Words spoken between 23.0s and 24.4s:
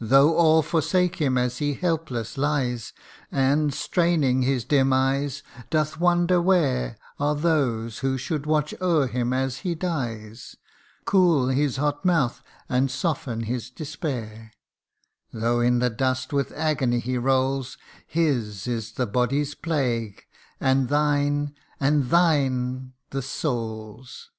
the soul's